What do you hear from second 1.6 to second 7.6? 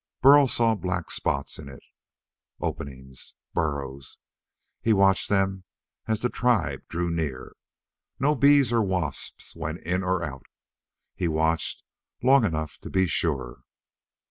it openings. Burrows. He watched them as the tribe drew near.